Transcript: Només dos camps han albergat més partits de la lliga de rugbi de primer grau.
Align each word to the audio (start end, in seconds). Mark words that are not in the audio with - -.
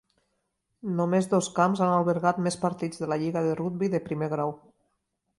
Només 0.99 1.27
dos 1.33 1.49
camps 1.59 1.83
han 1.87 1.91
albergat 1.97 2.39
més 2.47 2.57
partits 2.63 3.01
de 3.03 3.09
la 3.11 3.17
lliga 3.25 3.43
de 3.49 3.53
rugbi 3.59 3.91
de 3.97 4.01
primer 4.07 4.31
grau. 4.33 4.55